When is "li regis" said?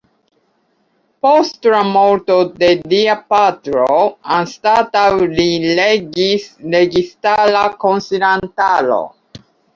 5.35-6.49